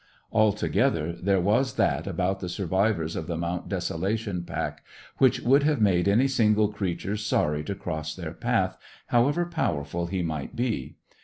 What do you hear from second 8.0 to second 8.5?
their